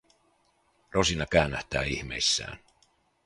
Rosina 0.91 1.25
käännähtää 1.25 1.83
ihmeissään. 1.83 2.57